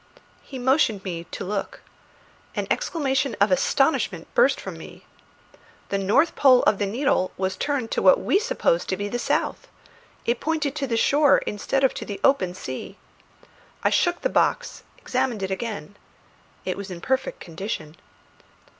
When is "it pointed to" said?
10.25-10.87